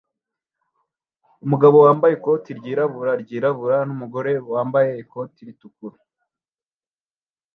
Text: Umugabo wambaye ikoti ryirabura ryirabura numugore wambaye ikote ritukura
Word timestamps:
Umugabo 1.45 1.77
wambaye 1.85 2.13
ikoti 2.15 2.49
ryirabura 2.59 3.11
ryirabura 3.23 3.77
numugore 3.87 4.31
wambaye 4.53 4.91
ikote 5.03 5.39
ritukura 5.47 5.97